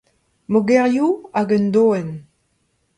[0.51, 2.09] Mogerioù hag un doenn.